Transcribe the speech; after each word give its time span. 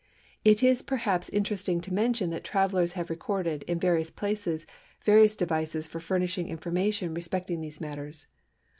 It 0.43 0.63
is 0.63 0.81
perhaps 0.81 1.29
interesting 1.29 1.79
to 1.81 1.93
mention 1.93 2.31
that 2.31 2.43
travellers 2.43 2.93
have 2.93 3.11
recorded, 3.11 3.61
in 3.67 3.77
various 3.79 4.09
places, 4.09 4.65
various 5.03 5.35
devices 5.35 5.85
for 5.85 5.99
furnishing 5.99 6.47
information 6.47 7.13
respecting 7.13 7.61
these 7.61 7.79
matters. 7.79 8.25